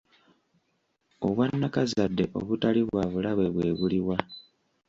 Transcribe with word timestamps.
Obwannakazadde 1.25 2.23
obutali 2.39 2.81
bwa 2.87 3.03
bulabe 3.11 3.45
bwe 3.55 3.69
buliwa? 3.79 4.17